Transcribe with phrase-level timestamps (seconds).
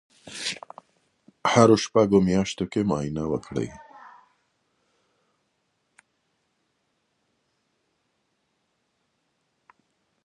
[1.41, 3.69] په هرو شپږو میاشتو کې معاینه وکړئ.